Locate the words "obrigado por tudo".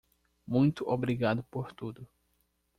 0.89-2.07